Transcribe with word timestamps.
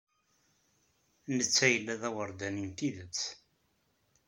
Netta 1.35 1.65
yella 1.73 1.95
d 2.01 2.03
awerdani 2.07 2.65
n 2.67 2.71
tidet. 2.77 3.21